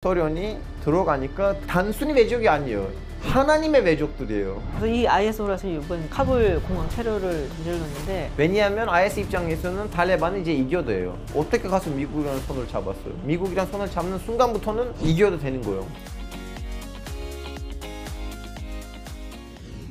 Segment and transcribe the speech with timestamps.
[0.00, 2.88] 소련이 들어가니까 단순히 외족이 아니에요.
[3.20, 4.62] 하나님의 외족들이에요.
[4.78, 11.18] 그래서 이 ISO라서 이번 카불 공항 테러를 저질렀는데 왜냐하면 IS 입장에서는 탈레반은 이제 이겨도 돼요.
[11.34, 13.12] 어떻게 가서 미국이랑 손을 잡았어요?
[13.24, 15.84] 미국이랑 손을 잡는 순간부터는 이겨도 되는 거예요.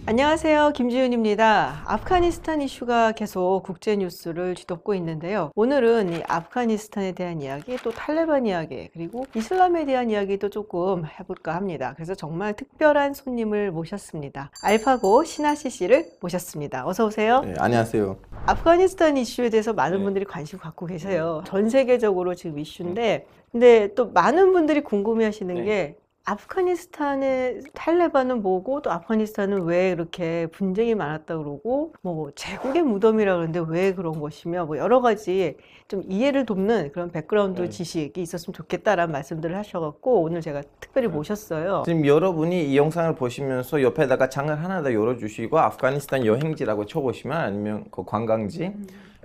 [0.10, 0.71] 안녕하세요.
[0.74, 1.84] 김지윤입니다.
[1.86, 5.52] 아프가니스탄 이슈가 계속 국제 뉴스를 뒤덮고 있는데요.
[5.54, 11.92] 오늘은 이 아프가니스탄에 대한 이야기, 또 탈레반 이야기, 그리고 이슬람에 대한 이야기도 조금 해볼까 합니다.
[11.96, 14.50] 그래서 정말 특별한 손님을 모셨습니다.
[14.64, 16.88] 알파고 신하시 씨를 모셨습니다.
[16.88, 17.42] 어서 오세요.
[17.42, 18.16] 네, 안녕하세요.
[18.46, 20.04] 아프가니스탄 이슈에 대해서 많은 네.
[20.05, 21.44] 분들이 관심 갖고 계세요.
[21.46, 25.64] 전 세계적으로 지금 이슈인데, 근데 또 많은 분들이 궁금해 하시는 네.
[25.66, 25.96] 게,
[26.28, 33.94] 아프가니스탄의 탈레반은 뭐고 또 아프가니스탄은 왜 이렇게 분쟁이 많았다 그러고 뭐 제국의 무덤이라 그러는데 왜
[33.94, 35.56] 그런 것이며 뭐 여러 가지
[35.88, 37.70] 좀 이해를 돕는 그런 백그라운드 네.
[37.70, 41.84] 지식이 있었으면 좋겠다라는 말씀들을 하셔갖고 오늘 제가 특별히 모셨어요.
[41.86, 48.03] 지금 여러분이 이 영상을 보시면서 옆에다가 장을 하나 더 열어주시고 아프가니스탄 여행지라고 쳐보시면 아니면 그
[48.03, 48.73] 관광지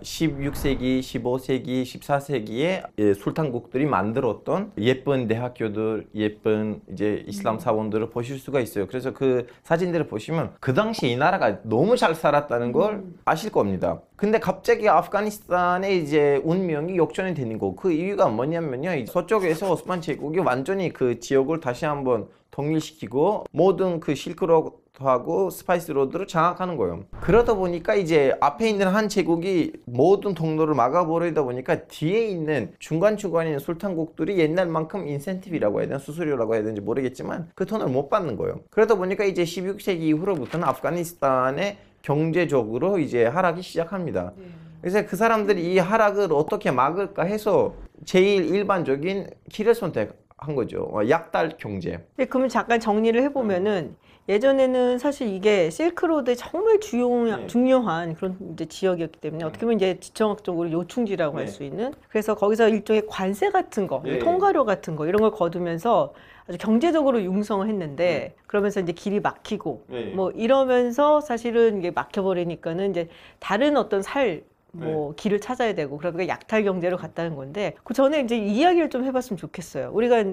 [0.02, 8.86] 16세기, 15세기, 14세기에 예, 술탄국들이 만들었던 예쁜 대학교들, 예쁜 이제 이슬람 사원들을 보실 수가 있어요.
[8.86, 14.00] 그래서 그 사진들을 보시면 그 당시 이 나라가 너무 잘 살았다는 걸 아실 겁니다.
[14.16, 17.74] 근데 갑자기 아프가니스탄의 이제 운명이 역전이 되는 거.
[17.74, 18.94] 그 이유가 뭐냐면요.
[18.94, 25.90] 이 서쪽에서 오스만 제국이 완전히 그 지역을 다시 한번 통일시키고 모든 그 실크로드 하고 spice
[25.92, 27.04] road를 장악하는 거예요.
[27.20, 33.58] 그러다 보니까 이제 앞에 있는 한 제국이 모든 통로를 막아버리다 보니까 뒤에 있는 중간중간에 있는
[33.58, 38.60] 술탄국들이 옛날만큼 인센티브라고 해야 되나 수수료라고 해야 되는지 모르겠지만 그 돈을 못 받는 거예요.
[38.70, 44.32] 그러다 보니까 이제 16세기 이후로부터는 아프가니스탄의 경제적으로 이제 하락이 시작합니다.
[44.80, 50.88] 그래서 그 사람들이 이 하락을 어떻게 막을까 해서 제일 일반적인 길을 선택한 거죠.
[50.92, 52.04] 어, 약달 경제.
[52.16, 53.94] 네, 그러면 잠깐 정리를 해보면은
[54.28, 57.46] 예전에는 사실 이게 실크로드의 정말 주요, 네.
[57.48, 61.50] 중요한 그런 이제 지역이었기 때문에 어떻게 보면 이제 지정학적으로 요충지라고 할 네.
[61.50, 64.20] 수 있는 그래서 거기서 일종의 관세 같은 거, 네.
[64.20, 66.14] 통과료 같은 거 이런 걸 거두면서
[66.46, 70.04] 아주 경제적으로 융성을 했는데 그러면서 이제 길이 막히고 네.
[70.14, 73.08] 뭐 이러면서 사실은 이게 막혀버리니까는 이제
[73.40, 78.88] 다른 어떤 살뭐 길을 찾아야 되고 그러니까 약탈 경제로 갔다는 건데 그 전에 이제 이야기를
[78.90, 79.90] 좀 해봤으면 좋겠어요.
[79.92, 80.24] 우리가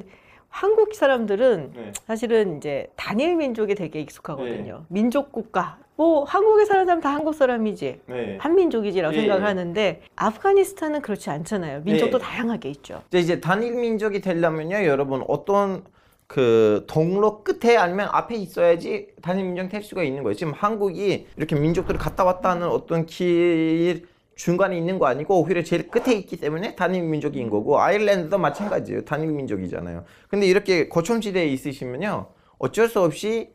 [0.49, 1.91] 한국 사람들은 네.
[2.05, 4.85] 사실은 이제 단일 민족에 되게 익숙하거든요.
[4.89, 5.77] 민족 국가.
[5.95, 8.01] 뭐 한국에 사는 사람 다 한국 사람이지.
[8.05, 8.37] 네.
[8.39, 9.47] 한민족이지라고 예, 생각을 예.
[9.47, 11.81] 하는데 아프가니스탄은 그렇지 않잖아요.
[11.83, 12.23] 민족도 네.
[12.23, 13.03] 다양하게 있죠.
[13.09, 15.83] 이제, 이제 단일 민족이 되려면요, 여러분 어떤
[16.25, 20.35] 그 동로 끝에 아니면 앞에 있어야지 단일 민족이 될 수가 있는 거예요.
[20.35, 24.07] 지금 한국이 이렇게 민족들이 갔다 왔다 하는 어떤 길
[24.39, 29.03] 중간에 있는 거 아니고 오히려 제일 끝에 있기 때문에 단일 민족인 거고 아일랜드도 마찬가지예요.
[29.03, 30.05] 단일 민족이잖아요.
[30.29, 32.27] 근데 이렇게 거점지대에 있으시면요,
[32.57, 33.49] 어쩔 수 없이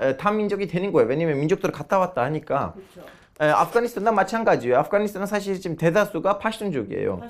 [0.00, 1.08] 에, 타민족이 되는 거예요.
[1.10, 2.74] 왜냐면 민족들을 갔다 왔다 하니까.
[3.38, 4.78] 에, 아프가니스탄도 마찬가지예요.
[4.78, 7.20] 아프가니스탄은 사실 지금 대다수가 파시tun족이에요.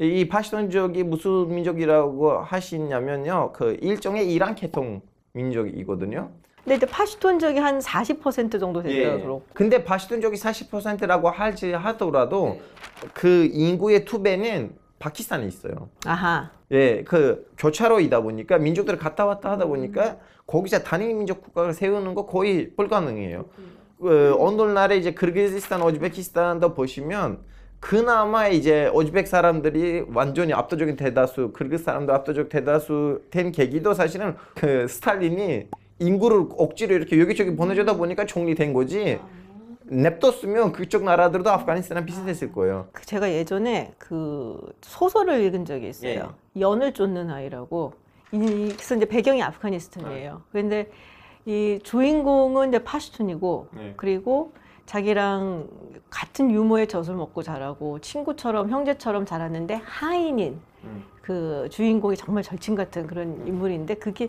[0.00, 5.00] 이 파시tun족이 무슨 민족이라고 하시냐면요, 그 일종의 이란 계통
[5.32, 6.30] 민족이거든요.
[6.64, 9.22] 근데 이제 파시톤족이 한 40% 정도 되더라고요.
[9.22, 9.42] 그렇고.
[9.52, 12.58] 근데 파시tun족이 40%라고 할지 하더라도
[13.02, 13.08] 네.
[13.12, 15.90] 그 인구의 두 배는 파키스탄에 있어요.
[16.06, 16.50] 아하.
[16.72, 20.16] 예, 그 교차로이다 보니까 민족들을 갔다 왔다 하다 보니까
[20.46, 23.44] 거기서 단일 민족 국가를 세우는 거 거의 불가능해요.
[24.00, 27.40] 그 어느 날에 이제 크르기즈스탄, 오즈베키스탄도 보시면
[27.78, 34.88] 그나마 이제 오즈벡 사람들이 완전히 압도적인 대다수, 크르기즈 사람도 압도적 대다수 된 계기도 사실은 그
[34.88, 35.68] 스탈린이
[35.98, 39.20] 인구를 억지로 이렇게 여기저기 보내주다 보니까 총리된 거지.
[39.86, 42.88] 냅뒀으면 그쪽 나라들도 아프가니스탄이랑 비슷했을 거예요.
[42.92, 46.34] 그 제가 예전에 그 소설을 읽은 적이 있어요.
[46.58, 47.92] 연을 쫓는 아이라고.
[48.32, 50.42] 이, 그래서 이제 배경이 아프가니스탄이에요.
[50.50, 50.90] 그런데
[51.46, 53.94] 이 주인공은 이제 파시툰이고 네.
[53.96, 54.52] 그리고
[54.86, 55.68] 자기랑
[56.10, 61.04] 같은 유모의 젖을 먹고 자라고 친구처럼 형제처럼 자랐는데 하인인 음.
[61.22, 64.28] 그 주인공이 정말 절친 같은 그런 인물인데 그게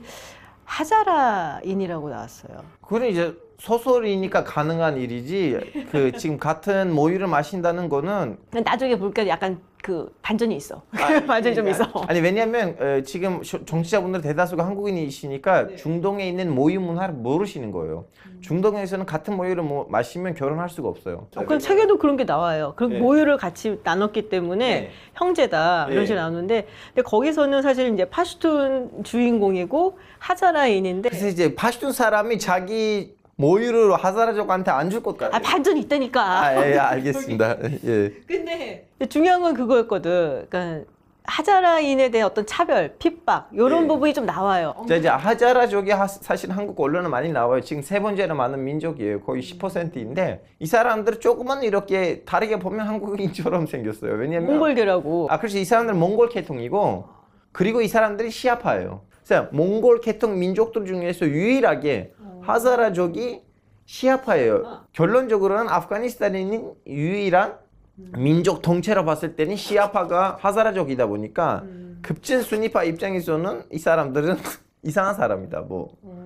[0.66, 2.64] 하자라인이라고 나왔어요.
[2.82, 5.88] 그건 이제 소설이니까 가능한 일이지.
[5.92, 10.82] 그 지금 같은 모유를 마신다는 거는 나중에 보니까 약간 그 반전이 있어.
[10.94, 10.98] 아,
[11.28, 11.84] 반전이 좀 있어.
[12.08, 18.06] 아니 왜냐면 어, 지금 시- 정치자분들 대다수가 한국인이시니까 중동에 있는 모유 문화를 모르시는 거예요.
[18.42, 21.28] 중동에서는 같은 모유를 뭐 마시면 결혼할 수가 없어요.
[21.36, 22.74] 어, 그럼 책에도 그런 게 나와요.
[22.76, 23.00] 그리고 네.
[23.00, 24.90] 모유를 같이 나눴기 때문에 네.
[25.14, 26.06] 형제다 이런 네.
[26.08, 33.94] 식으로 나누는데 근데 거기서는 사실 이제 파슈툰 주인공이고 하자라인인데 그래서 이제 파슈툰 사람이 자기 모유를
[33.96, 35.36] 하자라족한테 안 줄 것 같아요.
[35.36, 36.22] 아 반전이 있다니까.
[36.22, 37.58] 아, 예, 예, 알겠습니다.
[37.86, 38.14] 예.
[38.28, 40.46] 근데 중요한 건 그거였거든.
[40.50, 40.86] 그러니까
[41.28, 43.88] 하자라인에 대한 어떤 차별, 핍박 이런 예.
[43.88, 44.76] 부분이 좀 나와요.
[44.88, 47.62] 자, 이제 하자라족이 하- 사실 한국 언론에 많이 나와요.
[47.62, 49.22] 지금 세 번째로 많은 민족이에요.
[49.22, 54.14] 거의 10%인데 이 사람들 조금만 이렇게 다르게 보면 한국인처럼 생겼어요.
[54.14, 55.60] 왜냐면 몽골들하고 아, 그렇지.
[55.62, 57.06] 이 사람들은 몽골 계통이고,
[57.52, 59.02] 그리고 이 사람들이 시아파예요.
[59.26, 62.12] 그래서 몽골 계통 민족들 중에서 유일하게
[62.46, 63.42] 하자라족이
[63.86, 64.86] 시아파예요.
[64.94, 67.58] 결론적으로는 아프가니스탄에 있는 유일한
[67.96, 71.64] 민족 통째로 봤을 때는 시아파가 하자라족이다 보니까
[72.02, 74.38] 급진 순위파 입장에서는 이 사람들은
[74.84, 75.62] 이상한 사람이다.
[75.62, 76.25] 뭐, 어,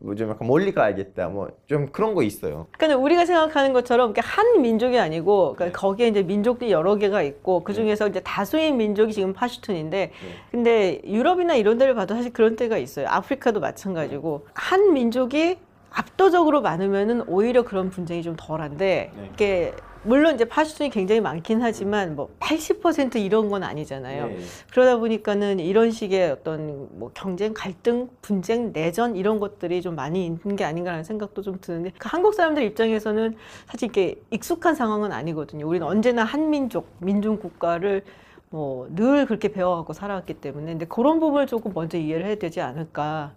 [0.00, 1.28] 뭐좀 약간 멀리 가야겠다.
[1.28, 2.66] 뭐 좀 그런 거 있어요.
[2.76, 5.72] 그러니까 우리가 생각하는 것처럼 한 민족이 아니고 그러니까 네.
[5.72, 10.10] 거기에 이제 민족들이 여러 개가 있고 그 중에서 이제 다수의 민족이 지금 파슈툰인데
[10.50, 13.06] 근데 유럽이나 이런 데를 봐도 사실 그런 때가 있어요.
[13.08, 15.58] 아프리카도 마찬가지고 한 민족이
[15.92, 19.30] 압도적으로 많으면은 오히려 그런 분쟁이 좀 덜한데 네.
[19.34, 19.72] 이게
[20.02, 24.26] 물론 이제 파슈툰이 굉장히 많긴 하지만 뭐 80% 이런 건 아니잖아요.
[24.28, 24.38] 네.
[24.72, 30.56] 그러다 보니까는 이런 식의 어떤 뭐 경쟁, 갈등, 분쟁, 내전 이런 것들이 좀 많이 있는
[30.56, 33.36] 게 아닌가라는 생각도 좀 드는데 그 한국 사람들 입장에서는
[33.66, 35.68] 사실 이게 익숙한 상황은 아니거든요.
[35.68, 38.02] 우리는 언제나 한민족, 민중 국가를
[38.50, 43.32] 뭐 늘 그렇게 배워갖고 살아왔기 때문에 근데 그런 부분을 조금 먼저 이해를 해야 되지 않을까.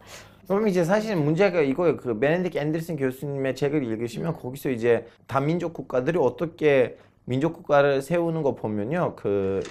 [0.47, 1.97] 그럼 이제 사실 문제가 이거예요.
[1.97, 8.53] 그 베네딕 앤더슨 교수님의 책을 읽으시면 거기서 이제 다민족 국가들이 어떻게 민족 국가를 세우는 거
[8.53, 9.13] 보면요.
[9.15, 9.61] 그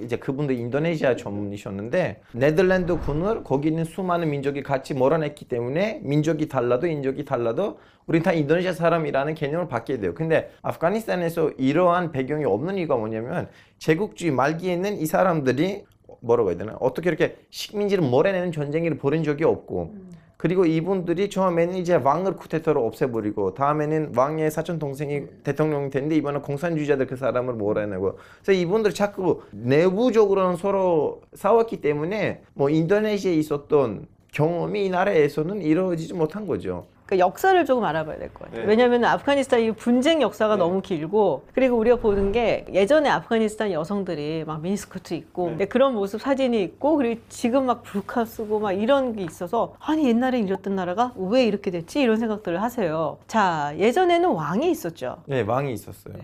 [0.00, 6.86] 이제 그분도 인도네시아 전문이셨는데 네덜란드 군을 거기 있는 수많은 민족이 같이 몰아냈기 때문에 민족이 달라도
[6.86, 10.14] 인족이 달라도 우리 다 인도네시아 사람이라는 개념을 받게 돼요.
[10.14, 13.48] 근데 아프가니스탄에서 이러한 배경이 없는 이유가 뭐냐면
[13.78, 15.84] 제국주의 말기에는 이 사람들이
[16.20, 16.76] 뭐라고 해야 되나?
[16.80, 19.94] 어떻게 이렇게 식민지를 몰아내는 전쟁을 벌인 적이 없고
[20.40, 27.06] 그리고 이분들이 처음에는 이제 왕을 쿠데타로 없애버리고 다음에는 왕의 사촌 동생이 대통령이 됐는데 이번에 공산주의자들
[27.08, 28.18] 그 사람을 몰아내고.
[28.42, 36.46] 그래서 이분들 자꾸 내부적으로는 서로 싸웠기 때문에 뭐 인도네시아에 있었던 경험이 이 나라에서는 이루어지지 못한
[36.46, 36.86] 거죠.
[37.10, 38.60] 그 역사를 조금 알아봐야 될 것 같아요.
[38.62, 38.68] 네.
[38.68, 40.60] 왜냐하면 아프가니스탄 이 분쟁 역사가 네.
[40.60, 45.64] 너무 길고 그리고 우리가 보는 게 예전에 아프가니스탄 여성들이 막 미니스커트 입고 네.
[45.66, 50.46] 그런 모습 사진이 있고 그리고 지금 막 불카 쓰고 막 이런 게 있어서 아니 옛날엔
[50.46, 53.18] 이랬던 나라가 왜 이렇게 됐지 이런 생각들을 하세요.
[53.26, 55.16] 자 예전에는 왕이 있었죠.
[55.26, 56.14] 네, 왕이 있었어요.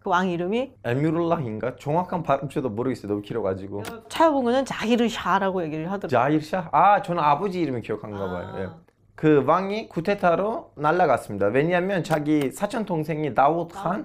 [0.00, 3.08] 그 왕 이름이 에미룰라인가 정확한 발음 저도 모르겠어요.
[3.08, 3.84] 너무 길어가지고.
[4.10, 6.08] 찾아보면은 자기르 샤라고 얘기를 하더라고요.
[6.08, 6.68] 자일샤?
[6.72, 8.54] 아, 저는 아버지 이름이 기억한가 봐요.
[8.58, 8.83] 예.
[9.14, 11.46] 그 왕이 쿠데타로 날라갔습니다.
[11.46, 14.04] 왜냐하면 자기 사촌 동생이 다우드 칸,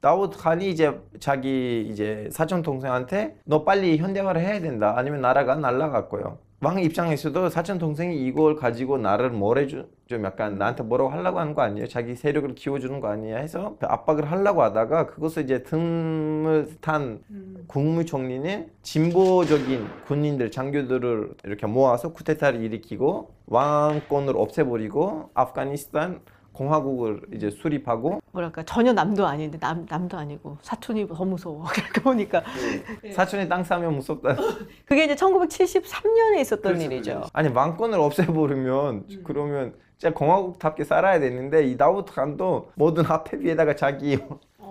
[0.00, 4.94] 다우드 칸이 이제 자기 이제 사촌 동생한테 너 빨리 현대화를 해야 된다.
[4.96, 6.38] 아니면 나라가 날라갈 거예요.
[6.60, 11.62] 왕 입장에서도 사촌 동생이 이걸 가지고 나를 뭐래주 좀 약간 나한테 뭐라고 하려고 하는 거
[11.62, 11.86] 아니에요?
[11.86, 13.36] 자기 세력을 키워주는 거 아니야?
[13.36, 17.20] 해서 압박을 하려고 하다가 그것을 이제 틈을 탄
[17.68, 26.20] 국무총리는 진보적인 군인들 장교들을 이렇게 모아서 쿠데타를 일으키고 왕권을 없애버리고 아프가니스탄
[26.58, 31.64] 공화국을 이제 수립하고 뭐랄까 전혀 남도 아닌데 남 남도 아니고 사촌이 더 무서워.
[31.70, 32.42] 그러니까 보니까
[33.14, 34.36] 사촌의 땅 싸면 무섭다.
[34.84, 37.22] 그게 이제 1973년에 있었던 일이죠.
[37.32, 44.18] 아니 왕권을 없애버리면 그러면 진짜 공화국답게 살아야 되는데 이 다우드 칸도 모든 화폐 위에다가 자기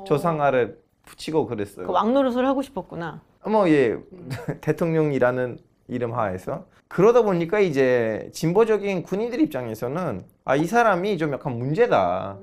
[0.05, 1.87] 조상화를 붙이고 그랬어요.
[1.87, 3.21] 그 왕노릇을 하고 싶었구나.
[3.45, 3.97] 뭐 예
[4.59, 5.57] 대통령이라는
[5.87, 12.37] 이름 하에서 그러다 보니까 이제 진보적인 군인들 입장에서는 아 이 사람이 좀 약간 문제다.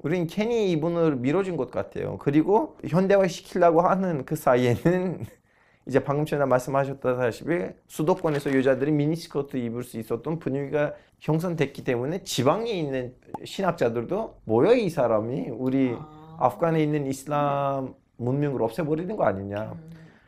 [0.00, 2.18] 우린 괜히 이분을 밀어준 것 같아요.
[2.18, 5.24] 그리고 현대화 시키려고 하는 그 사이에는
[5.86, 7.50] 이제 방금 전에 말씀하셨다시피
[7.88, 13.14] 수도권에서 여자들이 미니스커트 입을 수 있었던 분위기가 형성됐기 때문에 지방에 있는
[13.44, 15.96] 신학자들도 뭐야 이 사람이 우리
[16.38, 19.74] 아 프간에 있는 이슬람 문명을 없애버리는 거 아니냐.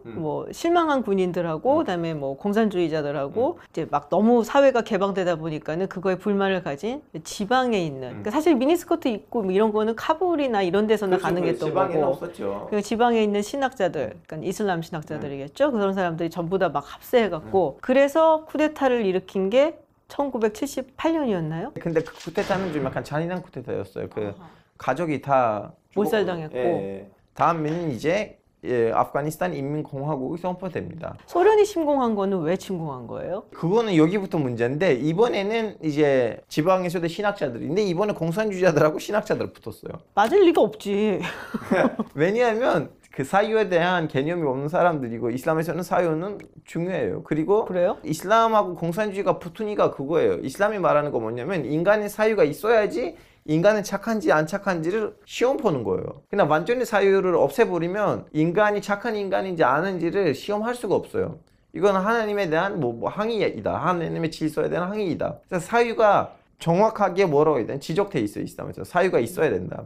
[0.05, 7.03] 뭐 실망한 군인들하고 그다음에 뭐 공산주의자들하고 이제 막 너무 사회가 개방되다 보니까는 그거에 불만을 가진
[7.23, 12.13] 지방에 있는 그러니까 사실 미니스커트 입고 뭐 이런 거는 카불이나 이런 데서나 가능했던 지방에는 거고
[12.15, 12.69] 없었죠.
[12.71, 15.73] 그 지방에 있는 신학자들, 그러니까 이슬람 신학자들이겠죠.
[15.73, 19.79] 그런 사람들이 전부 다 막 합세해 갖고 그래서 쿠데타를 일으킨 게
[20.09, 21.73] 1978년이었나요?
[21.81, 24.09] 근데 그 쿠데타는 좀 약간 잔인한 쿠데타였어요.
[24.09, 24.35] 그
[24.79, 26.55] 가족이 다 몰살당했고.
[26.55, 27.11] 죽었고, 예.
[27.35, 31.17] 다음에는 이제 예, 아프가니스탄 인민공화국이 선포됩니다.
[31.27, 33.45] 소련이 침공한 거는 왜 침공한 거예요?
[33.55, 40.01] 그거는 여기부터 문제인데 이번에는 이제 지방에서도 신학자들인데 이번에 공산주의자들하고 신학자들 붙었어요.
[40.15, 41.21] 맞을 리가 없지.
[42.15, 47.23] 왜냐하면 그 사유에 대한 개념이 없는 사람들이고 이슬람에서는 사유는 중요해요.
[47.25, 47.97] 그리고 그래요?
[48.05, 50.35] 이슬람하고 공산주의가 이가 그거예요.
[50.43, 56.05] 이슬람이 말하는 거 뭐냐면 인간의 사유가 있어야지 인간은 착한지 안 착한지를 시험 보는 거예요.
[56.29, 61.39] 그냥 완전히 사유를 없애버리면 인간이 착한 인간인지 아닌지를 시험할 수가 없어요.
[61.73, 63.75] 이건 하나님에 대한 뭐, 뭐 항의이다.
[63.75, 65.39] 하나님의 질서에 대한 항의이다.
[65.49, 69.85] 그래서 사유가 정확하게 뭐라고 해야 되나 지적돼 있어요 이슬람에서 사유가 있어야 된다.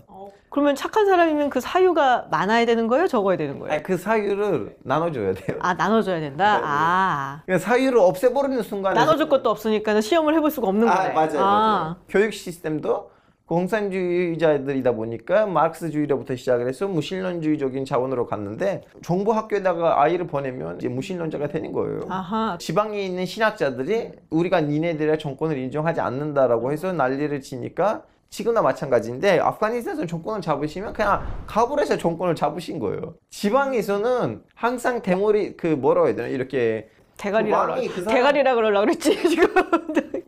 [0.51, 3.09] 그러면 착한 사람이면 그 사유가 많아야 되는 거예요?
[3.09, 3.75] 적어야 되는 거예요?
[3.75, 5.59] 아니, 그 사유를 나눠줘야 돼요.
[5.61, 6.55] 아 나눠줘야 된다.
[6.55, 6.67] 네, 네.
[6.67, 11.11] 아 그러니까 사유를 없애버리는 순간에 나눠줄 것도 없으니까 시험을 해볼 수가 없는 거네.
[11.11, 11.97] 아, 맞아요, 맞아요.
[12.09, 13.11] 교육 시스템도
[13.47, 21.73] 공산주의자들이다 보니까 마르크스주의로부터 시작을 해서 무신론주의적인 차원으로 갔는데 정부 학교에다가 아이를 보내면 이제 무신론자가 되는
[21.73, 22.01] 거예요.
[22.09, 22.57] 아하.
[22.59, 30.41] 지방에 있는 신학자들이 우리가 니네들의 정권을 인정하지 않는다라고 해서 난리를 치니까 지금과 마찬가지인데 아프가니스탄에서 정권을
[30.41, 33.15] 잡으시면 그냥 카불에서 정권을 잡으신 거예요.
[33.31, 38.81] 지방에서는 항상 대머리 그 뭐라고 해야 되나 이렇게 대가리라 왕이 그러 그 사람- 대가리라 그러려
[38.81, 39.47] 그랬지 지금.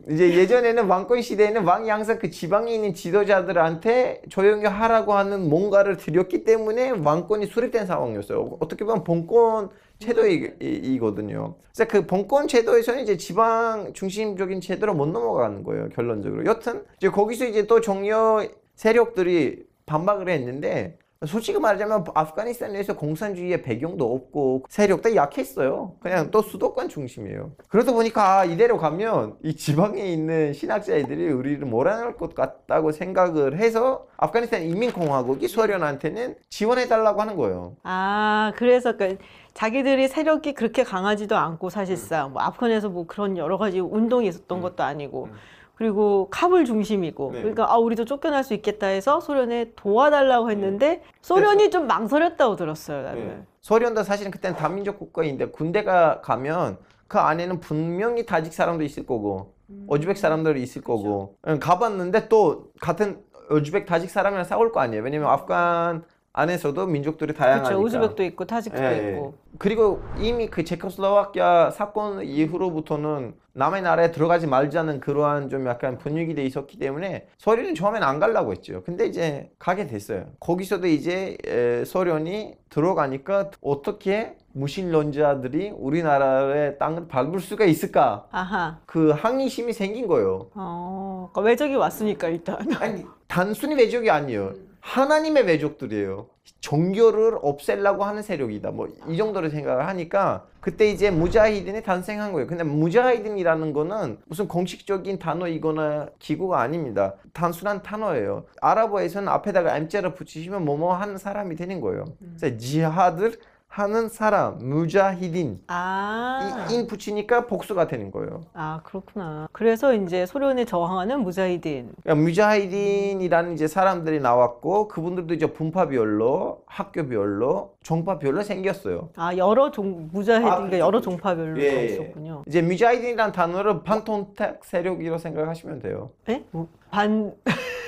[0.09, 6.45] 이제 예전에는 왕권 시대에는 왕이 항상 그 지방에 있는 지도자들한테 조용히 하라고 하는 뭔가를 드렸기
[6.45, 8.57] 때문에 왕권이 수립된 상황이었어요.
[8.61, 11.55] 어떻게 보면 본권 제도이거든요.
[11.75, 15.89] 그래서 그 본권 제도에서는 이제 지방 중심적인 제도로 못 넘어가는 거예요.
[15.89, 16.45] 결론적으로.
[16.45, 24.65] 여튼 이제 거기서 이제 또 종려 세력들이 반박을 했는데 솔직히 말하자면 아프가니스탄에서 공산주의의 배경도 없고
[24.69, 25.95] 세력도 약했어요.
[25.99, 27.51] 그냥 또 수도권 중심이에요.
[27.69, 34.05] 그러다 보니까 아, 이대로 가면 이 지방에 있는 신학자애들이 우리를 몰아낼 것 같다고 생각을 해서
[34.17, 37.75] 아프가니스탄 인민공화국이 소련한테는 지원해달라고 하는 거예요.
[37.83, 39.17] 아 그래서 그
[39.53, 44.61] 자기들이 세력이 그렇게 강하지도 않고 사실상 뭐 아프간에서 뭐 그런 여러 가지 운동이 있었던 음.
[44.61, 45.33] 것도 아니고 음.
[45.77, 47.39] 그리고 카불 중심이고 네.
[47.41, 53.27] 그러니까 아 우리도 쫓겨날 수 있겠다 해서 소련에 도와달라고 했는데 소련이 좀 망설였다고 들었어요 나는.
[53.27, 53.43] 네.
[53.61, 59.53] 소련도 사실은 그때는 다민족 국가인데 군대가 가면 그 안에는 분명히 타직 사람도 있을 거고
[59.87, 65.29] 어즈벡 사람들이 있을 거고 응, 가봤는데 또 같은 어즈벡 타직 사람이랑 싸울 거 아니에요 왜냐면
[65.29, 66.03] 아프간
[66.37, 67.83] 안에서도 민족들이 다양하니까 그렇죠.
[67.83, 69.09] 우즈벡도 있고 타직도 예, 예.
[69.13, 69.33] 있고.
[69.57, 76.77] 그리고 이미 그 체코슬로바키아 사건 이후로부터는 남의 나라에 들어가지 말자는 그러한 좀 약간 분위기돼 있었기
[76.77, 78.83] 때문에 소련은 처음엔 안 가려고 했죠.
[78.85, 80.25] 근데 이제 가게 됐어요.
[80.39, 88.27] 거기서도 이제 에, 소련이 들어가니까 어떻게 무신론자들이 우리나라의 땅을 밟을 수가 있을까?
[88.31, 88.77] 아하.
[88.85, 90.49] 그 항의심이 생긴 거예요.
[90.53, 92.57] 어, 그러니까 외적이 왔으니까 일단.
[92.79, 94.66] 아니 단순히 외족이 아니에요.
[94.91, 96.27] 하나님의 외족들이에요.
[96.61, 98.71] 종교를 없애려고 하는 세력이다.
[98.71, 102.47] 뭐 이 정도로 생각을 하니까 그때 이제 무자히딘이 탄생한 거예요.
[102.47, 107.15] 근데 무자히딘이라는 거는 무슨 공식적인 단어이거나 기구가 아닙니다.
[107.33, 108.45] 단순한 단어예요.
[108.61, 112.05] 아랍어에서는 앞에다가 M자를 붙이시면 뭐뭐 하는 사람이 되는 거예요.
[112.37, 113.33] 그래서 지하들
[113.77, 115.59] 하는 사람, 무자히딘.
[115.67, 116.65] 아.
[116.67, 118.41] 이, 인 붙이니까 복수가 되는 거예요.
[118.55, 119.47] 아, 그렇구나.
[119.51, 121.91] 그래서 이제 소련에 저항하는 무자히딘.
[122.01, 129.09] 그러니까 무자히딘이라는 이제 사람들이 나왔고 그분들도 이제 분파별로 학교별로 종파별로 생겼어요.
[129.15, 131.09] 아, 여러 종, 무자히딘, 아, 그러니까 그렇죠, 여러 그렇죠.
[131.11, 131.85] 종파별로 예, 다 예.
[131.85, 132.43] 있었군요.
[132.47, 136.09] 이제 무자히딘이라는 단어를 반통탁 세력이라고 생각하시면 돼요.
[136.29, 136.43] 예?
[136.49, 137.31] 뭐, 반,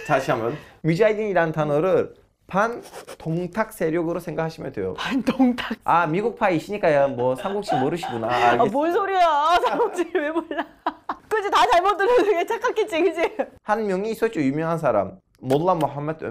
[0.05, 0.53] 다시 한번
[0.83, 2.13] 무자히딘이라는 단어를
[2.49, 4.93] 반통탁 세력으로 생각하시면 돼요.
[4.95, 5.77] 반동탁.
[5.83, 8.27] 아 미국파이시니까 뭐 삼국지 모르시구나.
[8.27, 8.71] 아, 알겠...
[8.71, 9.59] 뭔 소리야.
[9.65, 10.65] 삼국지를 왜 몰라.
[11.29, 11.51] 그지?
[11.51, 13.37] 다 잘못 게 착각했지, 그지?
[13.63, 15.19] 한 명이 있었죠 유명한 사람.
[15.41, 16.25] 몰라 모하메드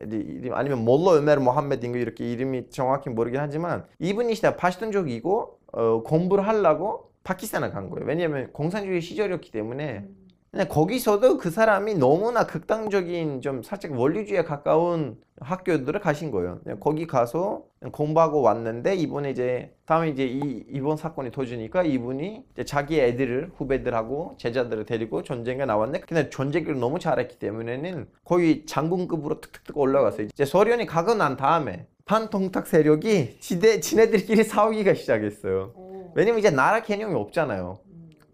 [0.00, 6.46] 이름 아니면 몰라 ömer 모하메드인가 이렇게 이름이 정확히 모르긴 하지만 이분이 시대 파시톤족이고 어, 공부를
[6.46, 8.04] 하려고 파키스탄을 간 거예요.
[8.06, 10.06] 왜냐하면 공산주의 시절이었기 때문에
[10.52, 16.60] 근데 거기서도 그 사람이 너무나 극단적인 좀 살짝 원리주의에 가까운 학교들을 가신 거예요.
[16.78, 23.00] 거기 가서 공부하고 왔는데 이번에 이제 다음에 이제 이 이번 사건이 터지니까 이분이 이제 자기
[23.00, 30.26] 애들을 후배들하고 제자들을 데리고 전쟁에 나왔는데 근데 전쟁을 너무 잘했기 때문에는 거의 장군급으로 툭툭툭 올라갔어요.
[30.26, 35.72] 이제 소련이 가고 난 다음에 반동탁 세력이 지대 지네들끼리 싸우기가 시작했어요.
[36.14, 37.78] 왜냐면 이제 나라 개념이 없잖아요.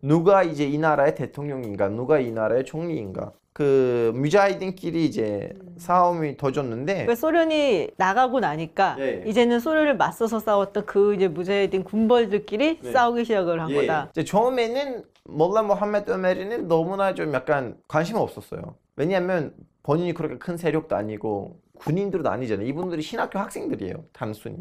[0.02, 3.32] 누가 이제 이 나라의 대통령인가, 누가 이 나라의 총리인가.
[3.52, 9.24] 그 무자히딘끼리 이제 싸움이 터졌는데 그러니까 소련이 나가고 나니까 예.
[9.26, 12.92] 이제는 소련을 맞서서 싸웠던 그 이제 무자히딘 군벌들끼리 네.
[12.92, 13.74] 싸우기 시작을 한 예.
[13.74, 14.10] 거다.
[14.12, 18.76] 이제 처음에는 몰라 모하메드 어메리는 너무나 좀 약간 관심 없었어요.
[18.94, 19.52] 왜냐하면
[19.82, 22.64] 본인이 그렇게 큰 세력도 아니고 군인들도 아니잖아요.
[22.64, 24.04] 이분들이 신학교 학생들이에요.
[24.12, 24.58] 단순히.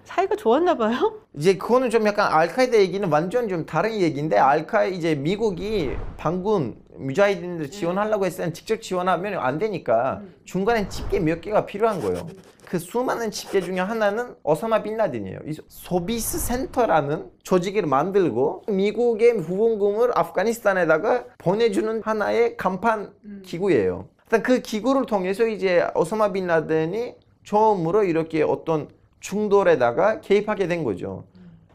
[0.04, 1.14] 사이가 좋았나 봐요.
[1.34, 7.70] 이제 그거는 좀 약간 알카이다 얘기는 완전 좀 다른 얘기인데 알카이 이제 미국이 반군 무자히딘들
[7.70, 12.26] 지원하려고 했을 때 직접 지원하면 안 되니까 중간에 집계 몇 개가 필요한 거예요.
[12.66, 15.38] 그 수많은 집계 중에 하나는 어사마 빈라딘이에요.
[15.46, 23.12] 이 소비스 센터라는 조직을 만들고 미국의 후원금을 아프가니스탄에다가 보내주는 하나의 간판
[23.44, 24.08] 기구예요.
[24.24, 28.88] 일단 그 기구를 통해서 이제 어사마 빈라덴이 처음으로 이렇게 어떤
[29.20, 31.24] 충돌에다가 개입하게 된 거죠.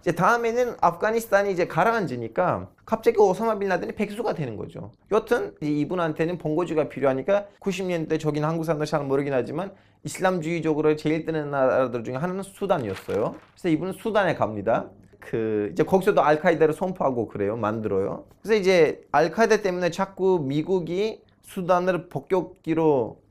[0.02, 4.92] 이제 다음에는 아프가니스탄이 이제 가라앉으니까 갑자기 오사마 빈라덴이 백수가 되는 거죠.
[5.12, 9.72] 여튼 이분한테는 본거지가 필요하니까 90년대 저긴 한국 사람들 잘 모르긴 하지만
[10.04, 13.36] 이슬람주의적으로 제일 뜨는 나라들 중에 하나는 수단이었어요.
[13.54, 14.90] 그래서 이분은 수단에 갑니다.
[15.20, 17.56] 그 이제 거기서도 알카이다를 선포하고 그래요.
[17.56, 18.26] 만들어요.
[18.42, 23.22] 그래서 이제 알카이다 때문에 자꾸 미국이 수단을 폭격기로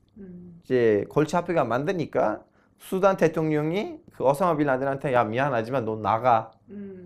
[0.63, 2.45] 이제 골치 아프게 만드니까
[2.81, 6.51] 수단 대통령이 그 어사마 빌라덴한테 야 미안하지만 너 나가.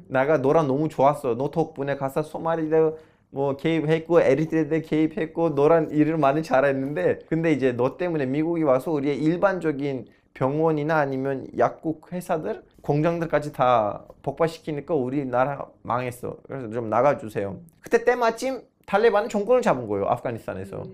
[0.09, 0.38] 나가.
[0.38, 1.37] 너랑 너무 좋았어.
[1.37, 2.99] 너 덕분에 가서 소마리도
[3.31, 9.19] 뭐 개입했고 에리트레도 개입했고 너랑 일을 많이 잘했는데 근데 이제 너 때문에 미국이 와서 우리의
[9.19, 16.37] 일반적인 병원이나 아니면 약국 회사들 공장들까지 다 폭파시키니까 우리나라 망했어.
[16.46, 17.59] 그래서 좀 나가주세요.
[17.81, 20.85] 그때 때마침 탈레반은 정권을 잡은 거예요 아프가니스탄에서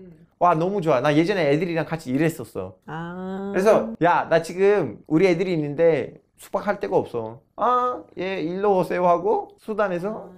[0.41, 3.51] 와 너무 좋아 나 예전에 애들이랑 같이 일했었어 아.
[3.53, 10.31] 그래서 야 나 지금 우리 애들이 있는데 숙박할 데가 없어 아예 일로 오세요 하고 수단에서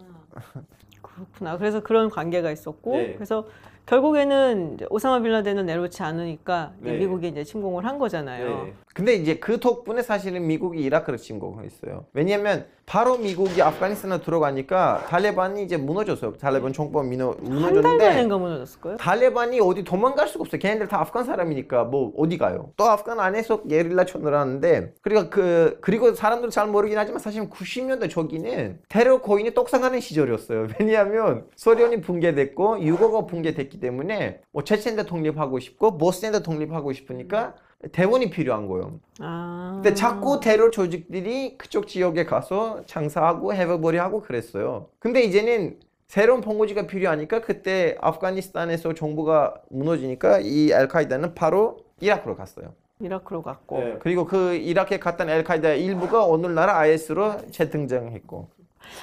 [1.02, 1.58] 그렇구나.
[1.58, 3.14] 그래서 그런 관계가 있었고, 네.
[3.14, 3.46] 그래서
[3.86, 6.98] 결국에는 이제 오사마 빌라덴을 내놓지 않으니까 이제 네.
[6.98, 8.64] 미국이 이제 침공을 한 거잖아요.
[8.64, 8.74] 네.
[8.94, 12.06] 근데 이제 그 덕분에 사실은 미국이 이라크를 침공했어요.
[12.14, 16.34] 왜냐면 바로 미국이 아프가니스탄에 들어가니까 탈레반이 이제 무너졌어요.
[16.34, 18.98] 탈레반 정권 미너, 한달 무너졌는데 만인가 무너졌을 거예요?
[18.98, 20.60] 탈레반이 어디 도망갈 수가 없어요.
[20.60, 22.72] 걔네들 다 아프간 사람이니까 뭐 어디 가요?
[22.78, 28.10] 또 아프간 안에서 게릴라 전을 하는데 그리고 그 그리고 사람들 잘 모르긴 하지만 사실 90년대
[28.10, 30.68] 초기는 테러 거인이 떡상하는 시절이었어요.
[30.80, 37.56] 왜냐하면 소련이 붕괴됐고 유고가 붕괴됐기 때문에 뭐 체첸도 독립하고 싶고 보스니아도 독립하고 싶으니까
[37.92, 39.00] 대원이 필요한 거예요.
[39.20, 39.72] 아.
[39.76, 44.88] 근데 자꾸 테러 조직들이 그쪽 지역에 가서 장사하고 해외벌이 하고 그랬어요.
[45.00, 52.74] 근데 이제는 새로운 본고지가 필요하니까 그때 아프가니스탄에서 정부가 무너지니까 이 알카이다는 바로 이라크로 갔어요.
[53.00, 53.80] 이라크로 갔고.
[53.80, 58.48] 네, 그리고 그 이라크에 갔던 알카이다 일부가 오늘날 IS로 재등장했고.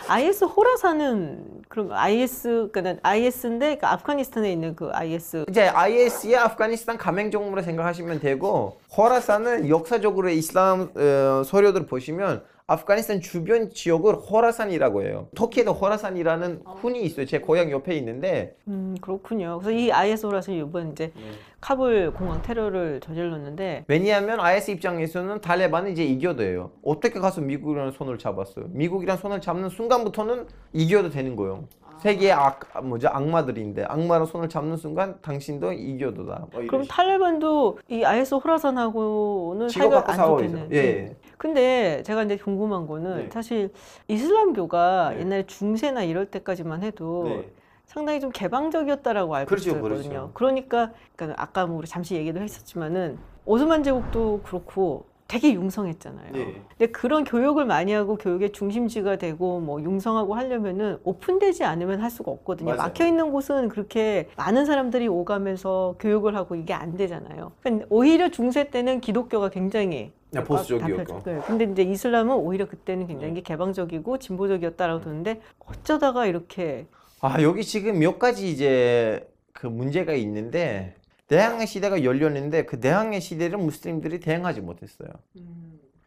[0.08, 7.62] IS 호라사는 그럼 IS 그러니까 IS인데 그러니까 아프가니스탄에 있는 그 IS 이제 IS의 아프가니스탄 가맹종으로
[7.62, 12.42] 생각하시면 되고 호라산은 역사적으로 이슬람 어, 서료들 보시면
[12.74, 15.26] 아프가니스탄 주변 지역을 호라산이라고 해요.
[15.34, 17.26] 터키에도 호라산이라는 훈이 있어요.
[17.26, 19.58] 제 고향 옆에 있는데 음 그렇군요.
[19.60, 21.12] 그래서 이 IS 호라사는 이번 이제
[21.60, 26.70] 카불 공항 테러를 저질렀는데 왜냐하면 IS 입장에서는 탈레반은 이제 이겨도 해요.
[26.84, 28.66] 어떻게 가서 미국이랑 손을 잡았어요?
[28.68, 31.64] 미국이랑 손을 잡는 순간부터는 이겨도 되는 거예요.
[32.02, 36.46] 세계의 악 뭐죠 악마들인데 악마랑 손을 잡는 순간 당신도 이겨도다.
[36.50, 40.16] 뭐 그럼 탈레반도 이 IS 호라산하고는 사이가 안.
[40.16, 40.68] 좋겠네.
[40.72, 41.16] 예.
[41.36, 43.28] 근데 제가 이제 궁금한 거는 네.
[43.30, 43.70] 사실
[44.08, 45.20] 이슬람교가 네.
[45.20, 47.50] 옛날에 중세나 이럴 때까지만 해도 네.
[47.86, 49.98] 상당히 좀 개방적이었다라고 알고 그렇죠, 있거든요.
[49.98, 50.30] 그렇죠.
[50.34, 56.32] 그러니까, 그러니까 아까 뭐 우리 잠시 얘기도 했었지만은 오스만 제국도 그렇고 되게 융성했잖아요.
[56.32, 56.60] 네.
[56.76, 62.32] 근데 그런 교육을 많이 하고 교육의 중심지가 되고 뭐 융성하고 하려면은 오픈되지 않으면 할 수가
[62.32, 62.70] 없거든요.
[62.70, 62.78] 맞아요.
[62.78, 67.52] 막혀 있는 곳은 그렇게 많은 사람들이 오가면서 교육을 하고 이게 안 되잖아요.
[67.60, 70.96] 그러니까 오히려 중세 때는 기독교가 굉장히 네, 보수적이었고.
[70.96, 71.40] 다 펼쳐- 네.
[71.46, 76.86] 근데 이제 이슬람은 오히려 그때는 굉장히 개방적이고 진보적이었다라고 듣는데 어쩌다가 이렇게
[77.20, 80.96] 아 여기 지금 몇 가지 이제 그 문제가 있는데
[81.30, 85.10] 대항해 시대가 열렸는데 그 대항해 시대를 무슬림들이 대응하지 못했어요.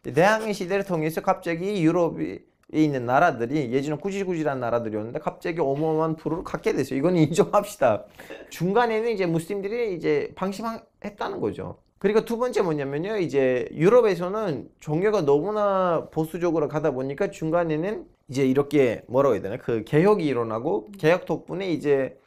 [0.02, 6.98] 대항해 시대를 통해서 갑자기 유럽이 있는 나라들이 예전에 구질구질한 나라들이었는데 갑자기 어마어마한 부를 갖게 됐어요.
[6.98, 8.04] 이건 인정합시다.
[8.50, 11.78] 중간에는 이제 무슬림들이 이제 방심했다는 거죠.
[11.96, 13.16] 그리고 두 번째 뭐냐면요.
[13.16, 20.26] 이제 유럽에서는 종교가 너무나 보수적으로 가다 보니까 중간에는 이제 이렇게 뭐라고 해야 되나 그 개혁이
[20.26, 22.20] 일어나고 개혁 덕분에 이제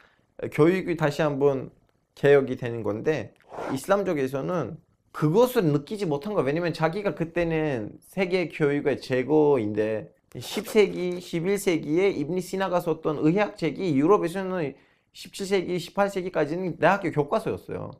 [0.50, 1.70] 교육이 다시 한번
[2.18, 3.32] 개혁이 되는 건데
[3.72, 4.76] 이슬람족에서는
[5.12, 6.46] 그것을 느끼지 못한 거예요.
[6.46, 14.74] 왜냐면 자기가 그때는 세계 교육의 제고인데 10세기, 11세기에 이브니 시나가 썼던 의학책이 유럽에서는
[15.14, 17.90] 17세기, 18세기까지는 대학교 교과서였어요.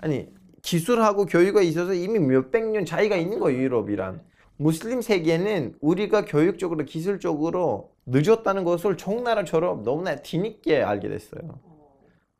[0.00, 0.28] 아니
[0.62, 4.22] 기술하고 교육에 있어서 이미 몇백 년 차이가 있는 거예요, 유럽이란.
[4.56, 11.67] 무슬림 세계는 우리가 교육적으로 기술적으로 늦었다는 것을 총나라처럼 너무나 뒤늦게 알게 됐어요.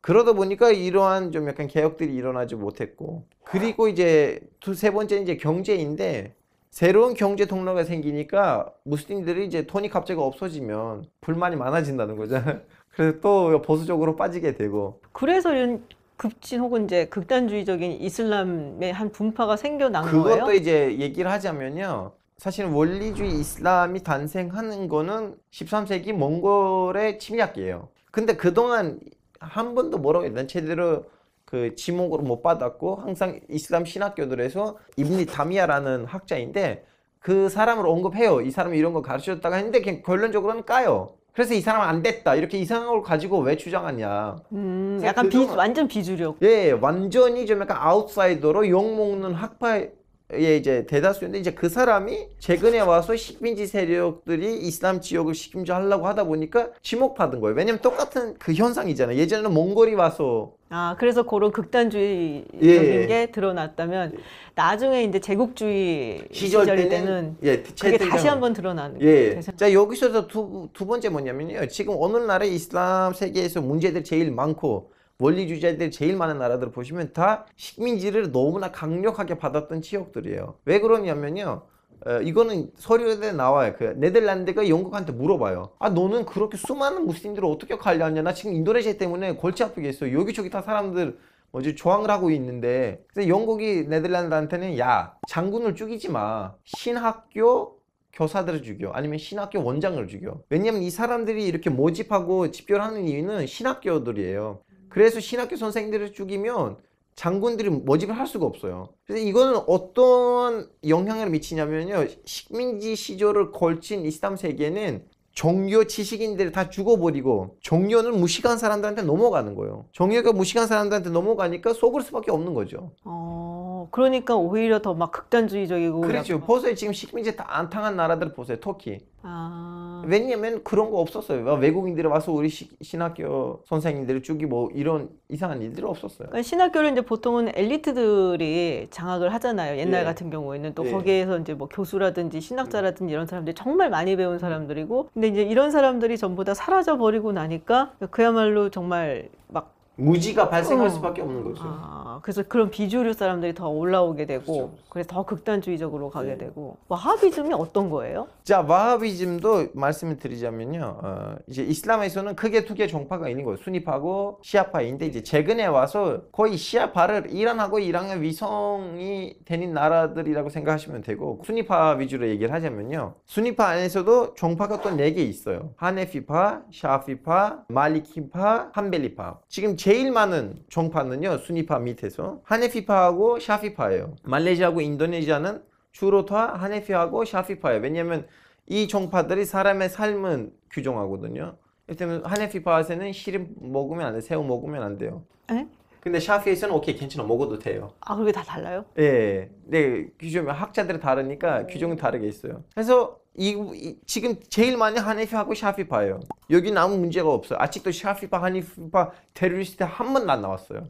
[0.01, 6.35] 그러다 보니까 이러한 좀 약간 개혁들이 일어나지 못했고 그리고 이제 두 세 번째는 이제 경제인데
[6.71, 12.41] 새로운 경제 통로가 생기니까 무슬림들이 이제 돈이 갑자기 없어지면 불만이 많아진다는 거죠.
[12.95, 15.83] 그래서 또 보수적으로 빠지게 되고 그래서 이런
[16.15, 20.53] 급진 혹은 이제 극단주의적인 이슬람의 한 분파가 생겨난 그것도 거예요?
[20.53, 22.11] 이제 얘기를 하자면요.
[22.37, 27.89] 사실은 원리주의 이슬람이 탄생하는 거는 13세기 몽골의 침략이에요.
[28.11, 28.99] 근데 그동안
[29.39, 31.05] 한 번도 뭐라고 되나 제대로
[31.45, 36.85] 그 지목으로 못 받았고 항상 이슬람 신학교들에서 이브니 다미아라는 학자인데
[37.19, 38.41] 그 사람을 언급해요.
[38.41, 41.15] 이 사람이 이런 거 가르쳤다가 했는데 그냥 결론적으로는 까요.
[41.33, 42.35] 그래서 이 사람은 안 됐다.
[42.35, 44.35] 이렇게 이상한 걸 가지고 왜 주장하냐.
[44.51, 46.37] 음, 약간 비, 완전 비주력.
[46.41, 49.91] 예, 완전히 좀 약간 아웃사이더로 욕 먹는 학파의
[50.37, 56.69] 이제 대다수인데 이제 그 사람이 최근에 와서 식민지 세력들이 이슬람 지역을 식민지 하려고 하다 보니까
[56.83, 57.55] 지목받은 거예요.
[57.55, 59.17] 왜냐면 똑같은 그 현상이잖아요.
[59.17, 63.07] 예전에는 몽골이 와서 아, 그래서 그런 극단주의적인 예.
[63.07, 64.17] 게 드러났다면
[64.53, 69.29] 나중에 이제 제국주의 시절 때는 때는 예, 그게 다시 한번 드러나는 예.
[69.29, 69.41] 거예요.
[69.57, 71.67] 자, 여기서 두, 두 번째 뭐냐면요.
[71.69, 71.95] 지금
[72.27, 79.37] 나라 이슬람 세계에서 문제들 제일 많고 원리주의자들이 제일 많은 나라들을 보시면 다 식민지를 너무나 강력하게
[79.37, 80.55] 받았던 지역들이에요.
[80.65, 81.63] 왜 그러냐면요.
[82.05, 83.75] 어, 이거는 서류에 나와요.
[83.77, 85.71] 그 네덜란드가 영국한테 물어봐요.
[85.79, 88.21] 아 너는 그렇게 수많은 무슬림들을 어떻게 관리하냐?
[88.21, 90.13] 나 지금 인도네시아 때문에 골치 아프겠어.
[90.13, 91.19] 여기저기 다 사람들
[91.51, 96.53] 뭐지 조항을 하고 있는데 그래서 영국이 네덜란드한테는 야 장군을 죽이지 마.
[96.63, 97.79] 신학교
[98.13, 105.19] 교사들을 죽여 아니면 신학교 원장을 죽여 왜냐면 이 사람들이 이렇게 모집하고 집결하는 이유는 신학교들이에요 그래서
[105.19, 106.77] 신학교 선생들을 죽이면
[107.15, 108.89] 장군들이 모집을 할 수가 없어요.
[109.05, 112.07] 그래서 이거는 어떤 영향을 미치냐면요.
[112.25, 119.85] 식민지 시절을 걸친 이슬람 세계는 종교 지식인들을 다 죽어버리고 종교는 무식한 사람들한테 넘어가는 거예요.
[119.91, 122.91] 종교가 무식한 사람들한테 넘어가니까 속을 수밖에 없는 거죠.
[123.03, 123.58] 어,
[123.91, 126.33] 그러니까 오히려 더 막 극단주의적이고 그렇죠.
[126.35, 126.75] 약간- 보세요.
[126.75, 128.57] 지금 식민지 다 안탕한 나라들 보세요.
[128.59, 128.99] 터키.
[129.21, 131.43] 아, 왜냐면 그런 거 없었어요.
[131.55, 136.29] 외국인들이 와서 우리 시- 신학교 선생님들을 죽이고 뭐 이런 이상한 일들이 없었어요.
[136.29, 139.77] 그러니까 신학교를 이제 보통은 엘리트들이 장악을 하잖아요.
[139.77, 140.05] 옛날 예.
[140.05, 140.91] 같은 경우에는 또 예.
[140.91, 146.17] 거기에서 이제 뭐 교수라든지 신학자라든지 이런 사람들이 정말 많이 배운 사람들이고, 근데 이제 이런 사람들이
[146.17, 150.89] 전부 다 사라져 버리고 나니까 그야말로 정말 막 무지가 발생할 어.
[150.89, 151.61] 수밖에 없는 거죠.
[151.65, 154.71] 아, 그래서 그런 비주류 사람들이 더 올라오게 되고, 그렇죠.
[154.89, 156.37] 그래서더 극단주의적으로 가게 네.
[156.39, 158.27] 되고, 와하비즘이 어떤 거예요?
[158.43, 160.99] 자, 와하비즘도 말씀을 드리자면요.
[161.03, 163.57] 어, 이제 이슬람에서는 크게 두 개 종파가 있는 거예요.
[163.57, 171.91] 수니파고 시아파인데 이제 최근에 와서 거의 시아파를 이란하고 이란의 위성이 되는 나라들이라고 생각하시면 되고 수니파
[171.99, 173.15] 위주로 얘기를 하자면요.
[173.25, 175.71] 수니파 안에서도 종파가 또 네 개 있어요.
[175.77, 179.39] 하네피파, 샤피파, 말리키파, 한벨리파.
[179.49, 181.39] 지금 제일 많은 종파는요.
[181.39, 184.15] 수니파 밑에서 하네피파하고 샤피파예요.
[184.23, 187.81] 말레이시아하고 인도네시아는 주로 다 하네피하고 샤피파예요.
[187.81, 188.27] 왜냐하면
[188.67, 191.57] 이 종파들이 사람의 삶은 규정하거든요.
[191.85, 195.23] 그렇다면 하네피파에서는 시름 먹으면 안 돼, 새우 먹으면 안 돼요.
[195.51, 195.65] 에?
[196.01, 197.91] 근데 샤피에서는 오케이 괜찮아 먹어도 돼요.
[198.01, 198.85] 아, 그게 다 달라요?
[198.99, 202.63] 예, 네 규정 학자들이 다르니까 규정이 다르게 있어요.
[202.73, 206.19] 그래서 이, 이- 지금 제일 많이 하네피하고 샤피파예요.
[206.49, 207.57] 여기는 아무 문제가 없어요.
[207.61, 210.87] 아직도 샤피파, 하네피파 테러리스트 한 번도 안 나왔어요.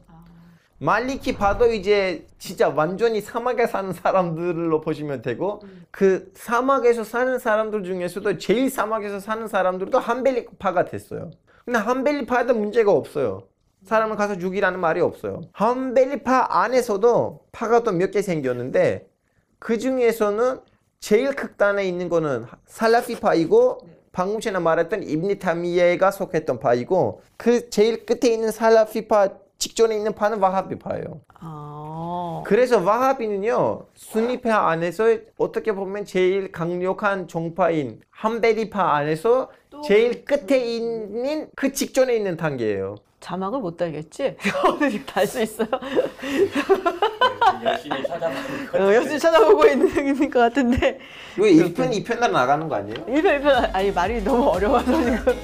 [0.78, 5.60] 말리키 봐도 이제 진짜 완전히 사막에 사는 사람들로 보시면 되고
[5.92, 11.30] 그 사막에서 사는 사람들 중에서도 제일 사막에서 사는 사람들도 한벨리파가 됐어요.
[11.64, 13.44] 근데 한벨리파도 문제가 없어요.
[13.84, 15.42] 사람을 가서 죽이라는 말이 없어요.
[15.52, 19.06] 한벨리파 안에서도 파가 또 몇 개 생겼는데
[19.60, 20.60] 그 중에서는
[21.00, 23.78] 제일 극단에 있는 거는 살라피파이고
[24.12, 30.38] 방금 전에 말했던 입니 타미예가 속했던 파이고 그 제일 끝에 있는 살라피파 직전에 있는 파는
[30.40, 31.20] 와하비파예요.
[31.40, 35.04] 아, 그래서 와하비는요 순위파 안에서
[35.38, 42.96] 어떻게 보면 제일 강력한 종파인 한베리파 안에서 또 제일 끝에 있는 그 직전에 있는 단계예요.
[43.20, 44.36] 자막을 못 달겠지?
[45.06, 45.68] 달 수 있어요.
[47.62, 48.78] 열심히 찾아보는 거.
[48.78, 50.98] 어, 열심히 찾아보고 있는 것 같은데
[51.36, 53.04] 이거 1편, 2편으로 나가는 거 아니에요?
[53.06, 55.34] 1편 1편 아니 말이 너무 어려워서 지금